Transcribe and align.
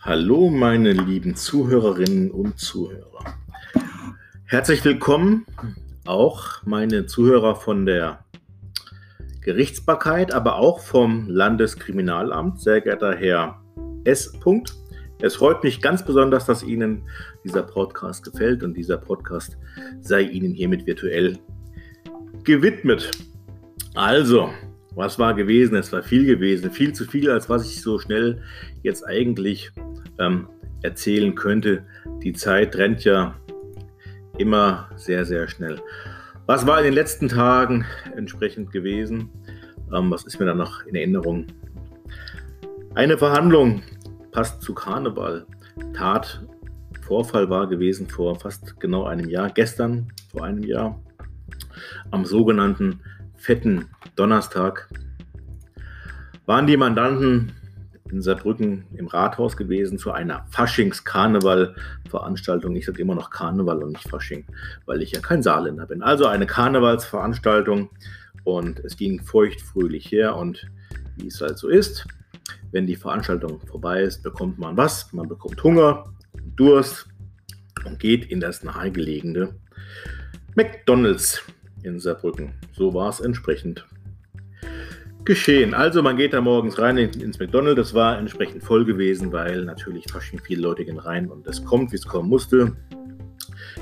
Hallo, 0.00 0.50
meine 0.50 0.92
lieben 0.92 1.34
Zuhörerinnen 1.34 2.30
und 2.30 2.58
Zuhörer. 2.58 3.34
Herzlich 4.44 4.84
willkommen 4.84 5.46
auch 6.04 6.62
meine 6.64 7.06
Zuhörer 7.06 7.56
von 7.56 7.86
der 7.86 8.24
Gerichtsbarkeit, 9.40 10.32
aber 10.32 10.56
auch 10.56 10.80
vom 10.80 11.28
Landeskriminalamt, 11.28 12.60
sehr 12.60 12.80
geehrter 12.80 13.16
Herr 13.16 13.60
S. 14.04 14.32
Es 15.20 15.36
freut 15.36 15.64
mich 15.64 15.80
ganz 15.80 16.04
besonders, 16.04 16.46
dass 16.46 16.62
Ihnen 16.62 17.02
dieser 17.44 17.62
Podcast 17.64 18.24
gefällt 18.24 18.62
und 18.62 18.74
dieser 18.74 18.98
Podcast 18.98 19.58
sei 20.00 20.22
Ihnen 20.22 20.54
hiermit 20.54 20.86
virtuell 20.86 21.38
gewidmet. 22.44 23.10
Also, 23.94 24.50
was 24.94 25.18
war 25.18 25.34
gewesen? 25.34 25.76
Es 25.76 25.92
war 25.92 26.02
viel 26.02 26.26
gewesen, 26.26 26.70
viel 26.70 26.92
zu 26.92 27.04
viel, 27.04 27.30
als 27.30 27.48
was 27.48 27.66
ich 27.66 27.82
so 27.82 27.98
schnell 27.98 28.42
jetzt 28.82 29.06
eigentlich 29.06 29.72
ähm, 30.18 30.48
erzählen 30.82 31.34
könnte. 31.34 31.84
Die 32.22 32.32
Zeit 32.32 32.76
rennt 32.76 33.04
ja 33.04 33.34
immer 34.38 34.88
sehr, 34.96 35.24
sehr 35.24 35.48
schnell. 35.48 35.80
Was 36.46 36.66
war 36.66 36.78
in 36.78 36.84
den 36.84 36.94
letzten 36.94 37.28
Tagen 37.28 37.84
entsprechend 38.14 38.70
gewesen? 38.70 39.30
Ähm, 39.92 40.10
was 40.10 40.24
ist 40.24 40.38
mir 40.38 40.46
da 40.46 40.54
noch 40.54 40.84
in 40.86 40.94
Erinnerung? 40.94 41.46
Eine 42.94 43.18
Verhandlung 43.18 43.82
passt 44.30 44.62
zu 44.62 44.74
Karneval. 44.74 45.46
Tat, 45.92 46.46
Vorfall 47.02 47.50
war 47.50 47.68
gewesen 47.68 48.08
vor 48.08 48.38
fast 48.38 48.78
genau 48.80 49.04
einem 49.04 49.28
Jahr, 49.28 49.50
gestern 49.50 50.12
vor 50.30 50.44
einem 50.44 50.62
Jahr, 50.62 51.00
am 52.10 52.24
sogenannten 52.24 53.00
fetten 53.36 53.86
Donnerstag, 54.14 54.88
waren 56.46 56.66
die 56.66 56.76
Mandanten 56.76 57.52
in 58.10 58.22
Saarbrücken 58.22 58.86
im 58.94 59.06
Rathaus 59.06 59.56
gewesen 59.56 59.98
zu 59.98 60.12
einer 60.12 60.46
Faschings-Karneval-Veranstaltung. 60.50 62.74
Ich 62.76 62.86
sage 62.86 63.02
immer 63.02 63.14
noch 63.14 63.30
Karneval 63.30 63.82
und 63.82 63.92
nicht 63.92 64.08
Fasching, 64.08 64.46
weil 64.84 65.02
ich 65.02 65.12
ja 65.12 65.20
kein 65.20 65.42
Saarländer 65.42 65.86
bin. 65.86 66.02
Also 66.02 66.26
eine 66.26 66.46
Karnevalsveranstaltung 66.46 67.90
und 68.44 68.80
es 68.80 68.96
ging 68.96 69.22
feuchtfröhlich 69.22 70.10
her 70.10 70.36
und 70.36 70.66
wie 71.16 71.28
es 71.28 71.40
halt 71.40 71.58
so 71.58 71.68
ist, 71.68 72.06
wenn 72.72 72.86
die 72.86 72.96
Veranstaltung 72.96 73.60
vorbei 73.66 74.02
ist, 74.02 74.22
bekommt 74.22 74.58
man 74.58 74.76
was? 74.76 75.12
Man 75.12 75.28
bekommt 75.28 75.62
Hunger, 75.62 76.04
Durst 76.56 77.08
und 77.84 77.98
geht 77.98 78.26
in 78.26 78.40
das 78.40 78.62
nahegelegene 78.62 79.54
McDonald's 80.54 81.42
in 81.82 82.00
Saarbrücken. 82.00 82.52
So 82.72 82.94
war 82.94 83.08
es 83.08 83.20
entsprechend 83.20 83.86
geschehen. 85.26 85.74
Also 85.74 86.02
man 86.02 86.16
geht 86.16 86.32
da 86.32 86.40
morgens 86.40 86.78
rein 86.78 86.96
ins 86.96 87.38
McDonald's. 87.38 87.76
Das 87.76 87.94
war 87.94 88.18
entsprechend 88.18 88.62
voll 88.62 88.84
gewesen, 88.84 89.32
weil 89.32 89.64
natürlich 89.64 90.04
faschen 90.10 90.38
viele 90.38 90.62
Leute 90.62 90.84
gehen 90.84 90.98
rein 90.98 91.28
und 91.28 91.46
es 91.46 91.64
kommt, 91.64 91.92
wie 91.92 91.96
es 91.96 92.06
kommen 92.06 92.28
musste. 92.28 92.76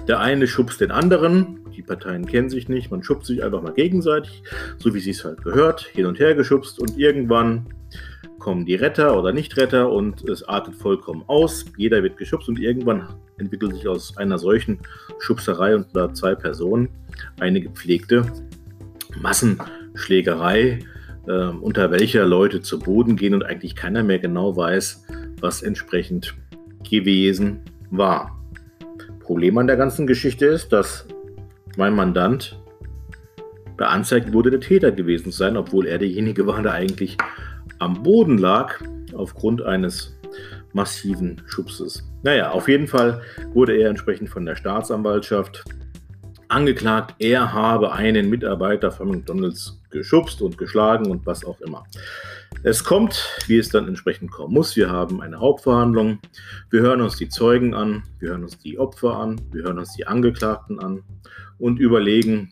Der 0.09 0.21
eine 0.21 0.47
schubst 0.47 0.81
den 0.81 0.91
anderen. 0.91 1.61
Die 1.77 1.83
Parteien 1.83 2.27
kennen 2.27 2.51
sich 2.51 2.69
nicht. 2.69 2.91
Man 2.91 3.03
schubst 3.03 3.27
sich 3.27 3.43
einfach 3.43 3.63
mal 3.63 3.73
gegenseitig, 3.73 4.43
so 4.79 4.95
wie 4.95 5.01
sie 5.01 5.11
es 5.11 5.25
halt 5.25 5.43
gehört, 5.43 5.83
hin 5.83 6.07
und 6.07 6.19
her 6.19 6.35
geschubst 6.35 6.79
und 6.79 6.99
irgendwann 6.99 7.67
kommen 8.39 8.67
die 8.67 8.75
Retter 8.75 9.19
oder 9.19 9.33
Nicht-Retter 9.33 9.91
und 9.91 10.29
es 10.29 10.43
artet 10.43 10.75
vollkommen 10.75 11.25
aus. 11.29 11.65
Jeder 11.79 12.03
wird 12.03 12.19
geschubst 12.19 12.49
und 12.49 12.59
irgendwann 12.59 13.09
entwickelt 13.39 13.75
sich 13.75 13.89
aus 13.89 14.17
einer 14.19 14.39
solchen 14.39 14.79
Schubserei 15.19 15.75
unter 15.75 16.13
zwei 16.13 16.35
Personen 16.35 16.91
eine 17.41 17.61
gepflegte 17.61 18.27
Massenschlägerei 19.21 20.81
äh, 21.27 21.47
unter 21.47 21.91
welcher 21.91 22.27
Leute 22.27 22.61
zu 22.63 22.79
Boden 22.79 23.17
gehen 23.17 23.35
und 23.35 23.45
eigentlich 23.45 23.77
keiner 23.77 24.03
mehr 24.03 24.19
genau 24.19 24.57
weiß, 24.57 25.05
was 25.41 25.63
entsprechend 25.63 26.35
gewesen 26.89 27.61
war. 27.91 28.39
Problem 29.21 29.57
an 29.59 29.67
der 29.67 29.77
ganzen 29.77 30.07
Geschichte 30.07 30.47
ist, 30.47 30.73
dass 30.73 31.07
mein 31.77 31.95
Mandant 31.95 32.61
beanzeigt 33.77 34.33
wurde, 34.33 34.51
der 34.51 34.61
Täter 34.61 34.93
gewesen 34.93 35.33
zu 35.33 35.39
sein, 35.39 35.57
obwohl 35.57 35.87
er 35.87 35.99
derjenige 35.99 36.47
war, 36.47 36.63
der 36.63 36.73
eigentlich 36.73 37.17
am 37.79 38.03
Boden 38.03 38.39
lag 38.39 38.81
aufgrund 39.15 39.63
eines 39.63 40.17
massiven 40.73 41.43
Schubses. 41.47 42.05
Naja, 42.23 42.51
auf 42.51 42.69
jeden 42.69 42.87
Fall 42.87 43.23
wurde 43.53 43.77
er 43.77 43.91
entsprechend 43.91 44.29
von 44.29 44.45
der 44.45 44.57
Staatsanwaltschaft 44.57 45.65
angeklagt, 46.55 47.17
er 47.19 47.53
habe 47.53 47.93
einen 47.93 48.31
Mitarbeiter 48.31 48.93
von 48.93 49.09
McDonald's 49.09 49.81
geschubst 49.91 50.41
und 50.41 50.57
geschlagen 50.57 51.11
und 51.11 51.27
was 51.27 51.45
auch 51.45 51.61
immer. 51.61 51.85
Es 52.63 52.85
kommt, 52.85 53.29
wie 53.47 53.59
es 53.59 53.69
dann 53.69 53.89
entsprechend 53.89 54.31
kommen 54.31 54.55
muss. 54.55 54.77
Wir 54.77 54.89
haben 54.89 55.21
eine 55.21 55.41
Hauptverhandlung. 55.41 56.21
Wir 56.71 56.81
hören 56.81 57.01
uns 57.01 57.17
die 57.17 57.29
Zeugen 57.29 57.75
an, 57.75 58.05
wir 58.21 58.31
hören 58.31 58.45
uns 58.45 58.59
die 58.59 58.79
Opfer 58.79 59.17
an, 59.17 59.41
wir 59.53 59.65
hören 59.65 59.79
uns 59.79 59.95
die 59.95 60.07
Angeklagten 60.07 60.79
an 60.79 61.03
und 61.59 61.79
überlegen, 61.79 62.51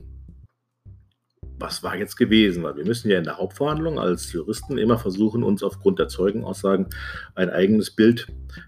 was 1.59 1.83
war 1.85 1.97
jetzt 1.97 2.17
gewesen? 2.17 2.65
Weil 2.65 2.77
wir 2.77 2.85
müssen 2.85 3.09
ja 3.09 3.19
in 3.19 3.25
der 3.25 3.39
Hauptverhandlung 3.39 3.99
als 3.99 4.33
Juristen 4.33 4.79
immer 4.79 4.99
versuchen, 4.99 5.45
uns 5.45 5.63
aufgrund 5.63 6.01
der 6.01 6.09
Zeugenaussagen 6.09 6.89
ein 7.37 7.51
eigenes 7.51 7.91
Bild 7.91 8.27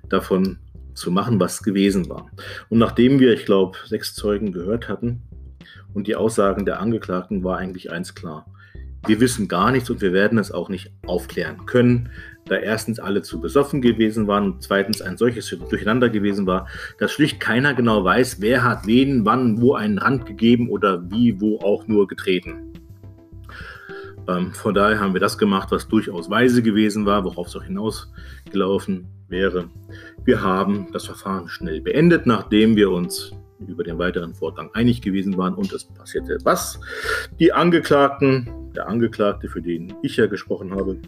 davon 0.08 0.58
zu 0.94 1.10
machen, 1.10 1.41
was 1.41 1.62
gewesen 1.62 2.09
war. 2.09 2.31
Und 2.69 2.78
nachdem 2.78 3.19
wir, 3.19 3.32
ich 3.32 3.44
glaube, 3.44 3.78
sechs 3.87 4.15
Zeugen 4.15 4.53
gehört 4.53 4.88
hatten 4.88 5.22
und 5.93 6.06
die 6.06 6.16
Aussagen 6.16 6.65
der 6.65 6.81
Angeklagten 6.81 7.44
war 7.44 7.59
eigentlich 7.59 7.91
eins 7.91 8.15
klar. 8.15 8.47
Wir 9.06 9.21
wissen 9.21 9.49
gar 9.49 9.71
nichts 9.71 9.91
und 9.91 10.00
wir 10.00 10.15
werden 10.15 10.38
es 10.38 10.50
auch 10.50 10.71
nicht 10.71 10.91
aufklären 11.06 11.66
können, 11.66 12.10
da 12.47 12.56
erstens 12.56 12.99
alle 12.99 13.22
zu 13.22 13.41
besoffen 13.41 13.81
gewesen 13.82 14.27
waren 14.27 14.44
und 14.44 14.62
zweitens 14.62 15.03
ein 15.03 15.16
solches 15.16 15.49
Durcheinander 15.50 16.09
gewesen 16.09 16.47
war, 16.47 16.69
dass 16.99 17.12
schlicht 17.12 17.41
keiner 17.41 17.75
genau 17.75 18.05
weiß, 18.05 18.41
wer 18.41 18.65
hat 18.65 18.87
wen, 18.87 19.25
wann, 19.25 19.61
wo 19.61 19.75
einen 19.75 19.99
Rand 19.99 20.26
gegeben 20.26 20.69
oder 20.69 21.11
wie, 21.11 21.41
wo 21.41 21.59
auch 21.61 21.87
nur 21.87 22.06
getreten. 22.06 22.72
Ähm, 24.26 24.53
von 24.53 24.75
daher 24.75 25.00
haben 25.00 25.12
wir 25.12 25.21
das 25.21 25.38
gemacht, 25.38 25.71
was 25.71 25.88
durchaus 25.88 26.31
weise 26.31 26.62
gewesen 26.62 27.06
war, 27.06 27.25
worauf 27.25 27.49
es 27.49 27.56
auch 27.56 27.65
hinausgelaufen 27.65 29.06
wäre. 29.34 29.68
Wir 30.24 30.42
haben 30.42 30.86
das 30.92 31.06
Verfahren 31.06 31.48
schnell 31.48 31.80
beendet, 31.80 32.24
nachdem 32.24 32.76
wir 32.76 32.90
uns 32.90 33.32
über 33.66 33.82
den 33.82 33.98
weiteren 33.98 34.34
Vorgang 34.34 34.70
einig 34.74 35.02
gewesen 35.02 35.36
waren 35.36 35.54
und 35.54 35.72
es 35.72 35.84
passierte 35.84 36.38
was. 36.44 36.78
Die 37.40 37.52
Angeklagten, 37.52 38.48
der 38.76 38.86
Angeklagte, 38.88 39.48
für 39.48 39.60
den 39.60 39.92
ich 40.02 40.16
ja 40.16 40.26
gesprochen 40.26 40.72
habe, 40.72 40.98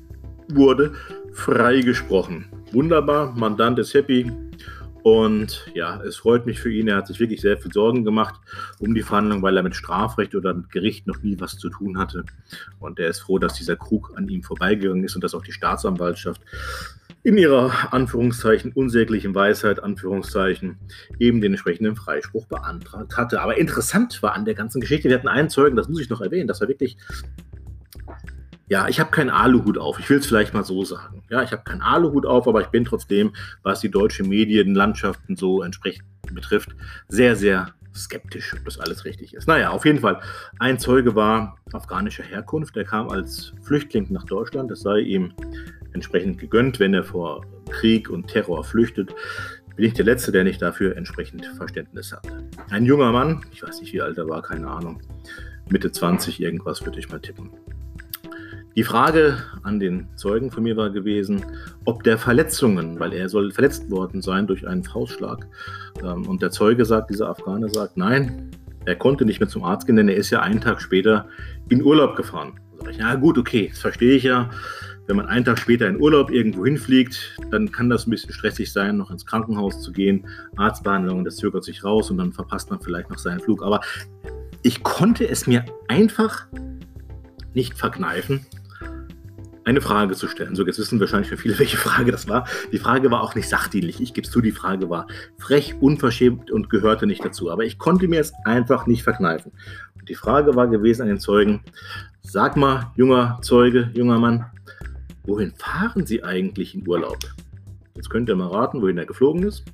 wurde 0.53 0.92
freigesprochen. 1.32 2.47
Wunderbar, 2.72 3.32
Mandant 3.37 3.78
ist 3.78 3.94
happy, 3.94 4.31
und 5.06 5.71
ja, 5.72 6.03
es 6.03 6.17
freut 6.17 6.47
mich 6.47 6.59
für 6.59 6.72
ihn. 6.72 6.89
Er 6.89 6.97
hat 6.97 7.06
sich 7.06 7.21
wirklich 7.21 7.41
sehr 7.41 7.56
viel 7.56 7.72
Sorgen 7.72 8.05
gemacht 8.05 8.41
um 8.81 8.93
die 8.93 9.03
Verhandlung, 9.03 9.41
weil 9.41 9.56
er 9.56 9.62
mit 9.62 9.77
Strafrecht 9.77 10.34
oder 10.34 10.53
mit 10.53 10.69
Gericht 10.72 11.06
noch 11.06 11.22
nie 11.22 11.39
was 11.39 11.59
zu 11.59 11.71
tun 11.71 11.97
hatte. 11.97 12.25
Und 12.81 12.99
er 12.99 13.06
ist 13.06 13.21
froh, 13.21 13.39
dass 13.39 13.55
dieser 13.55 13.77
Krug 13.77 14.15
an 14.17 14.28
ihm 14.28 14.43
vorbeigegangen 14.43 15.05
ist 15.05 15.15
und 15.15 15.22
dass 15.22 15.34
auch 15.34 15.44
die 15.44 15.53
Staatsanwaltschaft 15.53 16.41
in 17.22 17.39
ihrer 17.39 17.93
Anführungszeichen 17.94 18.72
unsäglichen 18.72 19.33
Weisheit, 19.33 19.81
Anführungszeichen, 19.81 20.77
eben 21.21 21.41
den 21.41 21.53
entsprechenden 21.53 21.94
Freispruch 21.94 22.47
beantragt 22.47 23.17
hatte. 23.17 23.43
Aber 23.43 23.59
interessant 23.59 24.21
war 24.25 24.34
an 24.34 24.44
der 24.44 24.55
ganzen 24.55 24.81
Geschichte, 24.81 25.09
wir 25.09 25.19
hatten 25.19 25.28
einen 25.28 25.50
Zeugen, 25.50 25.77
das 25.77 25.88
muss 25.88 26.00
ich 26.00 26.11
noch 26.11 26.21
erwähnen, 26.21 26.49
das 26.49 26.61
war 26.61 26.67
wirklich 26.67 26.97
ja, 28.69 28.88
ich 28.88 28.99
habe 28.99 29.10
keinen 29.10 29.31
Aluhut 29.31 29.78
auf. 29.78 29.99
Ich 29.99 30.10
will 30.10 30.19
es 30.19 30.27
vielleicht 30.27 30.54
mal 30.54 30.65
so 30.65 30.84
sagen. 30.84 31.22
Ja, 31.31 31.43
ich 31.43 31.53
habe 31.53 31.62
keinen 31.62 31.82
Aluhut 31.82 32.27
auf, 32.27 32.49
aber 32.49 32.60
ich 32.62 32.69
bin 32.69 32.84
trotzdem, 32.84 33.32
was 33.62 33.81
die 33.81 33.91
deutsche 33.91 34.25
Medienlandschaften 34.25 35.37
so 35.37 35.62
entsprechend 35.62 36.04
betrifft, 36.32 36.75
sehr, 37.09 37.37
sehr 37.37 37.75
skeptisch, 37.94 38.53
ob 38.55 38.65
das 38.65 38.78
alles 38.78 39.05
richtig 39.05 39.34
ist. 39.34 39.47
Naja, 39.47 39.71
auf 39.71 39.84
jeden 39.84 40.00
Fall. 40.00 40.21
Ein 40.59 40.78
Zeuge 40.78 41.15
war 41.15 41.59
afghanischer 41.72 42.25
Herkunft. 42.25 42.76
Er 42.76 42.84
kam 42.84 43.08
als 43.08 43.55
Flüchtling 43.62 44.06
nach 44.11 44.25
Deutschland. 44.25 44.70
Es 44.70 44.81
sei 44.81 44.99
ihm 44.99 45.32
entsprechend 45.93 46.38
gegönnt, 46.38 46.79
wenn 46.79 46.93
er 46.93 47.05
vor 47.05 47.44
Krieg 47.70 48.11
und 48.11 48.29
Terror 48.29 48.64
flüchtet. 48.64 49.14
Bin 49.76 49.87
ich 49.87 49.94
der 49.94 50.05
Letzte, 50.05 50.32
der 50.32 50.44
nicht 50.44 50.61
dafür 50.61 50.96
entsprechend 50.96 51.46
Verständnis 51.56 52.12
hat. 52.12 52.26
Ein 52.70 52.85
junger 52.85 53.12
Mann, 53.12 53.44
ich 53.52 53.62
weiß 53.62 53.81
nicht, 53.81 53.93
wie 53.93 54.02
alt 54.02 54.19
er 54.19 54.29
war, 54.29 54.43
keine 54.43 54.69
Ahnung, 54.69 55.00
Mitte 55.69 55.93
20 55.93 56.41
irgendwas 56.41 56.85
würde 56.85 56.99
ich 56.99 57.08
mal 57.11 57.20
tippen. 57.20 57.50
Die 58.76 58.84
Frage 58.84 59.38
an 59.62 59.81
den 59.81 60.06
Zeugen 60.17 60.50
von 60.50 60.62
mir 60.62 60.76
war 60.76 60.90
gewesen, 60.90 61.46
ob 61.87 62.02
der 62.02 62.19
Verletzungen, 62.19 63.00
weil 63.00 63.14
er 63.14 63.31
soll 63.31 63.50
verletzt 63.50 63.90
worden 63.90 64.20
sein 64.20 64.46
durch 64.46 64.69
einen 64.69 64.84
Faustschlag. 64.84 65.46
Ähm, 66.02 66.28
und 66.28 66.43
der 66.43 66.50
Zeuge 66.50 66.84
sagt, 66.84 67.08
dieser 67.08 67.31
Afghane 67.31 67.70
sagt, 67.70 67.96
nein, 67.96 68.50
er 68.84 68.96
konnte 68.96 69.25
nicht 69.25 69.40
mehr 69.40 69.49
zum 69.49 69.64
Arzt 69.64 69.87
gehen, 69.87 69.96
denn 69.96 70.11
er 70.11 70.17
ist 70.17 70.28
ja 70.28 70.40
einen 70.43 70.61
Tag 70.61 70.82
später 70.82 71.26
in 71.70 71.82
Urlaub 71.82 72.17
gefahren. 72.17 72.61
Ich, 72.90 72.99
ja 72.99 73.14
gut, 73.14 73.38
okay, 73.38 73.69
das 73.70 73.78
verstehe 73.78 74.14
ich 74.14 74.25
ja. 74.25 74.50
Wenn 75.06 75.17
man 75.17 75.26
einen 75.26 75.46
Tag 75.46 75.58
später 75.58 75.88
in 75.88 75.99
Urlaub 75.99 76.31
irgendwo 76.31 76.67
hinfliegt, 76.67 77.38
dann 77.50 77.72
kann 77.72 77.88
das 77.88 78.06
ein 78.06 78.11
bisschen 78.11 78.34
stressig 78.34 78.70
sein, 78.70 78.99
noch 78.99 79.11
ins 79.11 79.25
Krankenhaus 79.25 79.81
zu 79.81 79.90
gehen, 79.90 80.26
Arztbehandlung, 80.56 81.25
das 81.25 81.37
zögert 81.37 81.64
sich 81.64 81.82
raus 81.82 82.11
und 82.11 82.19
dann 82.19 82.34
verpasst 82.34 82.69
man 82.69 82.81
vielleicht 82.81 83.08
noch 83.08 83.19
seinen 83.19 83.40
Flug. 83.40 83.62
Aber 83.62 83.81
ich 84.62 84.82
konnte 84.82 85.26
es 85.26 85.46
mir 85.46 85.64
einfach 85.88 86.46
nicht 87.55 87.79
verkneifen, 87.79 88.44
eine 89.67 89.81
Frage 89.81 90.15
zu 90.15 90.29
stellen. 90.29 90.55
So, 90.55 90.65
jetzt 90.65 90.79
wissen 90.79 91.01
wahrscheinlich 91.01 91.29
für 91.29 91.37
viele, 91.37 91.59
welche 91.59 91.77
Frage 91.77 92.13
das 92.13 92.29
war. 92.29 92.47
Die 92.73 92.79
Frage 92.79 93.11
war 93.11 93.21
auch 93.23 93.35
nicht 93.35 93.49
sachdienlich. 93.49 94.01
Ich 94.01 94.15
gebe 94.15 94.29
zu, 94.29 94.41
die 94.41 94.53
Frage 94.53 94.89
war 94.89 95.07
frech, 95.39 95.75
unverschämt 95.81 96.51
und 96.51 96.71
gehörte 96.71 97.07
nicht 97.07 97.25
dazu. 97.25 97.51
Aber 97.51 97.65
ich 97.65 97.77
konnte 97.77 98.09
mir 98.09 98.21
es 98.21 98.33
einfach 98.45 98.87
nicht 98.87 99.03
verkneifen. 99.03 99.53
Und 99.99 100.09
die 100.09 100.15
Frage 100.15 100.55
war 100.55 100.69
gewesen 100.69 101.03
an 101.03 101.09
den 101.09 101.21
Zeugen, 101.21 101.63
sag 102.23 102.57
mal, 102.57 102.93
junger 102.95 103.39
Zeuge, 103.43 103.91
junger 103.93 104.19
Mann, 104.19 104.47
wohin 105.25 105.53
fahren 105.57 106.07
Sie 106.07 106.23
eigentlich 106.23 106.75
in 106.75 106.87
Urlaub? 106.87 107.19
Jetzt 107.97 108.09
könnt 108.09 108.29
ihr 108.29 108.37
mal 108.37 108.49
raten, 108.49 108.81
wohin 108.83 108.99
er 108.99 109.07
geflogen 109.07 109.43
ist. 109.43 109.65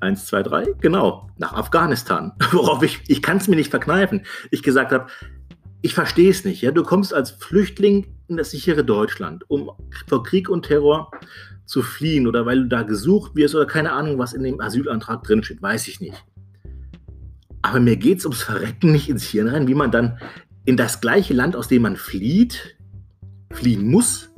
Eins, 0.00 0.26
zwei, 0.26 0.42
drei, 0.42 0.66
genau, 0.80 1.28
nach 1.38 1.52
Afghanistan. 1.52 2.32
Worauf 2.52 2.82
ich, 2.82 3.00
ich 3.08 3.22
kann 3.22 3.38
es 3.38 3.48
mir 3.48 3.56
nicht 3.56 3.70
verkneifen. 3.70 4.24
Ich 4.50 4.62
gesagt 4.62 4.92
habe, 4.92 5.06
ich 5.84 5.92
verstehe 5.92 6.30
es 6.30 6.46
nicht. 6.46 6.62
Ja? 6.62 6.70
Du 6.70 6.82
kommst 6.82 7.12
als 7.12 7.30
Flüchtling 7.30 8.06
in 8.28 8.38
das 8.38 8.52
sichere 8.52 8.82
Deutschland, 8.82 9.44
um 9.48 9.70
vor 10.06 10.22
Krieg 10.22 10.48
und 10.48 10.64
Terror 10.64 11.10
zu 11.66 11.82
fliehen 11.82 12.26
oder 12.26 12.46
weil 12.46 12.62
du 12.62 12.68
da 12.68 12.84
gesucht 12.84 13.36
wirst 13.36 13.54
oder 13.54 13.66
keine 13.66 13.92
Ahnung, 13.92 14.18
was 14.18 14.32
in 14.32 14.42
dem 14.42 14.62
Asylantrag 14.62 15.22
drinsteht, 15.24 15.60
weiß 15.60 15.88
ich 15.88 16.00
nicht. 16.00 16.24
Aber 17.60 17.80
mir 17.80 17.96
geht 17.96 18.18
es 18.18 18.24
ums 18.24 18.42
Verrecken 18.42 18.92
nicht 18.92 19.10
ins 19.10 19.24
Hirn 19.24 19.48
rein, 19.48 19.68
wie 19.68 19.74
man 19.74 19.90
dann 19.90 20.18
in 20.64 20.78
das 20.78 21.02
gleiche 21.02 21.34
Land, 21.34 21.54
aus 21.54 21.68
dem 21.68 21.82
man 21.82 21.96
flieht, 21.96 22.78
fliehen 23.52 23.86
muss, 23.86 24.30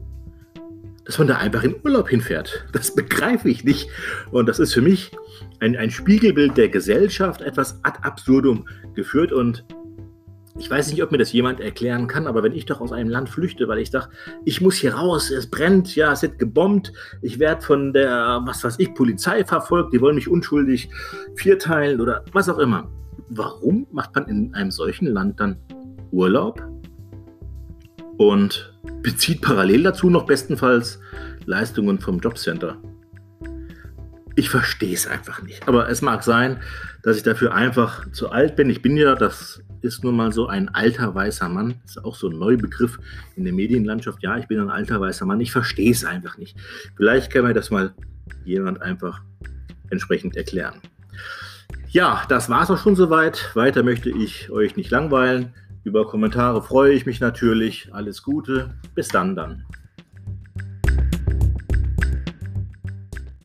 dass 1.05 1.19
man 1.19 1.29
da 1.29 1.37
einfach 1.37 1.63
in 1.63 1.77
Urlaub 1.85 2.09
hinfährt. 2.09 2.67
Das 2.73 2.93
begreife 2.93 3.49
ich 3.49 3.63
nicht. 3.63 3.89
Und 4.33 4.49
das 4.49 4.59
ist 4.59 4.75
für 4.75 4.83
mich 4.83 5.13
ein, 5.61 5.77
ein 5.77 5.93
Spiegelbild 5.93 6.57
der 6.57 6.71
Gesellschaft, 6.71 7.41
etwas 7.41 7.79
ad 7.85 8.01
absurdum 8.03 8.67
geführt. 8.97 9.31
Und 9.31 9.65
ich 10.59 10.71
weiß 10.71 10.91
nicht, 10.91 11.03
ob 11.03 11.13
mir 11.13 11.19
das 11.19 11.33
jemand 11.33 11.61
erklären 11.61 12.07
kann, 12.07 12.27
aber 12.27 12.43
wenn 12.43 12.53
ich 12.53 12.65
doch 12.65 12.81
aus 12.81 12.93
einem 12.93 13.11
Land 13.11 13.29
flüchte, 13.29 13.69
weil 13.69 13.79
ich 13.79 13.91
sage, 13.91 14.09
ich 14.45 14.61
muss 14.61 14.77
hier 14.77 14.95
raus, 14.95 15.31
es 15.31 15.51
brennt, 15.51 15.95
ja, 15.97 16.13
es 16.13 16.23
wird 16.23 16.39
gebombt, 16.39 16.93
ich 17.21 17.39
werde 17.39 17.63
von 17.63 17.93
der, 17.93 18.41
was 18.45 18.65
weiß 18.65 18.77
ich, 18.79 18.95
Polizei 18.95 19.45
verfolgt, 19.45 19.93
die 19.93 20.01
wollen 20.01 20.15
mich 20.15 20.29
unschuldig 20.29 20.89
vierteilen 21.35 22.01
oder 22.01 22.25
was 22.33 22.49
auch 22.49 22.59
immer. 22.59 22.91
Warum 23.29 23.87
macht 23.91 24.15
man 24.15 24.29
in 24.29 24.55
einem 24.55 24.71
solchen 24.71 25.07
Land 25.09 25.41
dann 25.41 25.57
Urlaub 26.11 26.63
und 28.17 28.75
bezieht 29.03 29.43
parallel 29.43 29.83
dazu 29.83 30.09
noch 30.09 30.25
bestenfalls 30.25 31.01
Leistungen 31.45 31.99
vom 31.99 32.19
Jobcenter? 32.19 32.77
Ich 34.37 34.51
verstehe 34.51 34.95
es 34.95 35.07
einfach 35.07 35.43
nicht. 35.43 35.67
Aber 35.67 35.89
es 35.89 36.03
mag 36.03 36.23
sein, 36.23 36.61
dass 37.03 37.17
ich 37.17 37.23
dafür 37.23 37.55
einfach 37.55 38.11
zu 38.13 38.31
alt 38.31 38.55
bin. 38.55 38.69
Ich 38.69 38.83
bin 38.83 38.97
ja, 38.97 39.15
das 39.15 39.63
ist 39.87 40.05
nun 40.05 40.17
mal 40.17 40.33
so 40.33 40.47
ein 40.49 40.69
alter 40.69 41.15
weißer 41.15 41.49
Mann. 41.49 41.81
Ist 41.85 42.05
auch 42.05 42.17
so 42.17 42.29
ein 42.29 42.39
neuer 42.39 42.59
Begriff 42.59 42.99
in 43.37 43.45
der 43.45 43.53
Medienlandschaft. 43.53 44.23
Ja, 44.23 44.37
ich 44.37 44.47
bin 44.47 44.61
ein 44.61 44.71
alter 44.71 45.01
weißer 45.01 45.25
Mann. 45.25 45.41
Ich 45.41 45.53
verstehe 45.53 45.91
es 45.91 46.05
einfach 46.05 46.37
nicht. 46.39 46.57
Vielleicht 46.97 47.33
kann 47.33 47.45
mir 47.45 47.55
das 47.55 47.71
mal 47.71 47.95
jemand 48.45 48.83
einfach 48.83 49.23
entsprechend 49.91 50.37
erklären. 50.37 50.81
Ja, 51.89 52.25
das 52.29 52.51
war 52.51 52.63
es 52.63 52.71
auch 52.71 52.79
schon 52.79 52.97
soweit. 52.97 53.53
Weiter 53.55 53.83
möchte 53.83 54.11
ich 54.11 54.51
euch 54.51 54.77
nicht 54.77 54.91
langweilen. 54.91 55.55
Über 55.85 56.07
Kommentare 56.07 56.63
freue 56.63 56.93
ich 56.93 57.07
mich 57.07 57.21
natürlich. 57.21 57.89
Alles 57.93 58.23
Gute. 58.23 58.75
Bis 58.95 59.09
dann 59.09 59.37
dann. 59.37 59.65